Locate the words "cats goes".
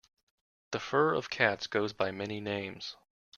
1.29-1.93